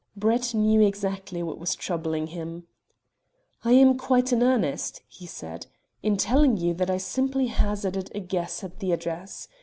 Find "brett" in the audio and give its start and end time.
0.15-0.55